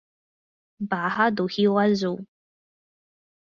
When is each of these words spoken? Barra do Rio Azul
Barra 0.79 1.29
do 1.31 1.45
Rio 1.45 1.77
Azul 1.77 2.25